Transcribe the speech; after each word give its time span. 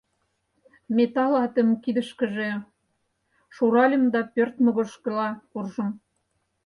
Металл 0.97 1.33
атым 1.45 1.69
кидышкыже 1.83 2.51
шуральым 3.55 4.03
да 4.13 4.21
пӧрт 4.33 4.55
могырышкыла 4.63 5.29
куржым. 5.51 5.89